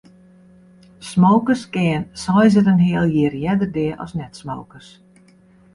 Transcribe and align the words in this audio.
Smokers 1.09 1.63
geane 1.75 2.01
seis 2.23 2.53
en 2.59 2.71
in 2.73 2.83
heal 2.87 3.07
jier 3.15 3.33
earder 3.51 3.71
dea 3.75 3.93
as 4.03 4.11
net-smokers. 4.19 4.87